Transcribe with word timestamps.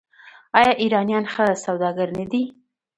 آیا 0.59 0.71
ایرانیان 0.81 1.25
ښه 1.33 1.45
سوداګر 1.65 2.09
نه 2.19 2.25
دي؟ 2.31 2.43